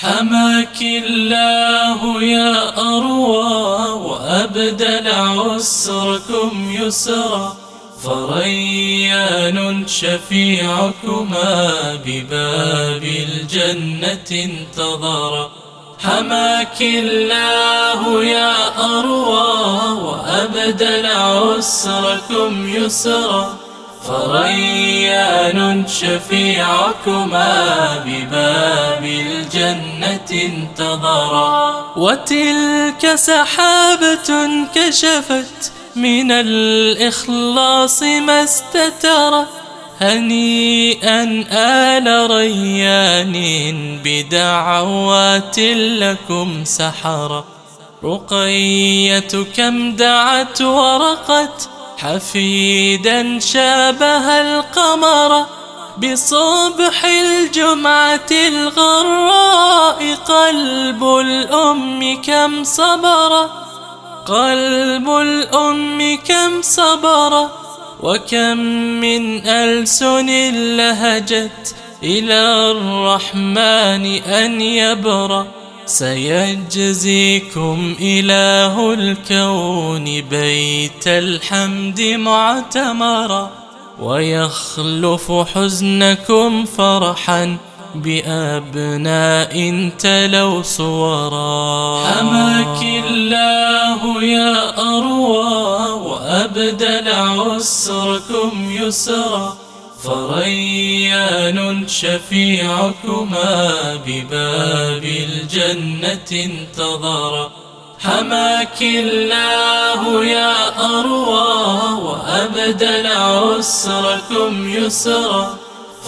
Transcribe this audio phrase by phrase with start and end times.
[0.00, 7.56] حماك الله يا أروى وأبدل عسركم يسرا.
[8.04, 11.72] فريان شفيعكما
[12.06, 15.50] بباب الجنة انتظرا.
[15.98, 18.54] حماك الله يا
[18.84, 23.67] أروى وأبدل عسركم يسرا.
[24.06, 27.54] فريان شفيعكما
[28.06, 31.92] بباب الجنة انتظرا.
[31.96, 34.30] وتلك سحابة
[34.74, 39.44] كشفت من الإخلاص ما استتر
[40.00, 43.34] هنيئا آل ريان
[44.04, 47.44] بدعوات لكم سحر
[48.04, 55.46] رقية كم دعت ورقت حفيدا شابه القمر
[55.98, 63.50] بصبح الجمعة الغراء قلب الأم كم صبر
[64.26, 67.48] قلب الأم كم صبر
[68.00, 68.58] وكم
[69.00, 70.26] من ألسن
[70.76, 75.46] لهجت إلى الرحمن أن يبرأ.
[75.88, 83.50] سيجزيكم إله الكون بيت الحمد معتمرا
[84.00, 87.56] ويخلف حزنكم فرحا
[87.94, 92.04] بأبناء تلوا صورا.
[92.06, 99.67] حماك الله يا أروى وأبدل عسركم يسرا.
[100.02, 103.72] فريان شفيعكما
[104.06, 107.50] بباب الجنة انتظر.
[107.98, 110.54] حماك الله يا
[110.84, 115.58] أروى وأبدل عسركم يسرا.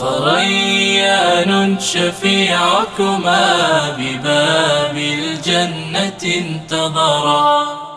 [0.00, 3.46] فريان شفيعكما
[3.98, 7.89] بباب الجنة انتظرا